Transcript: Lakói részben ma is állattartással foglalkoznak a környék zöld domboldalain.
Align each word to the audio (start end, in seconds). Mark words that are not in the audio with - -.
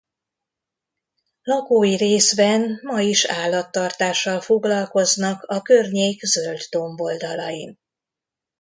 Lakói 1.43 1.95
részben 1.95 2.79
ma 2.83 3.01
is 3.01 3.25
állattartással 3.25 4.41
foglalkoznak 4.41 5.43
a 5.43 5.61
környék 5.61 6.19
zöld 6.21 6.61
domboldalain. 6.71 7.79